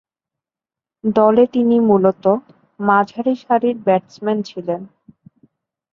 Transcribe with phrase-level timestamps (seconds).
[1.03, 2.25] দলে তিনি মূলতঃ
[2.79, 4.81] মাঝারিসারির ব্যাটসম্যান ছিলেন।